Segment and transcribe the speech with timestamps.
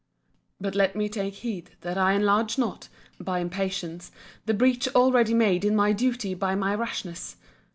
[0.59, 2.87] But let me take heed that I enlarge not,
[3.19, 4.11] by impatience,
[4.47, 7.35] the breach already made in my duty by my rashness!